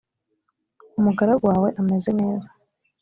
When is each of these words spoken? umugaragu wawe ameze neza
umugaragu 0.99 1.43
wawe 1.51 1.69
ameze 1.81 2.09
neza 2.19 2.49